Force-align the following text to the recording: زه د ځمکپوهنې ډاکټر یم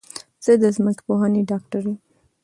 زه 0.43 0.51
د 0.61 0.63
ځمکپوهنې 0.75 1.41
ډاکټر 1.51 1.81
یم 1.89 1.97